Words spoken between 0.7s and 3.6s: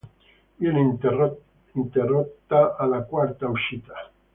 interrotta alla quarta